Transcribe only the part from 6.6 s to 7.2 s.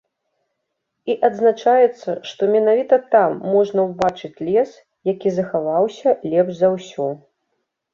за ўсё.